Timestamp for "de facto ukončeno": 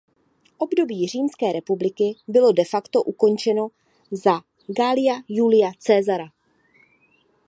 2.51-3.67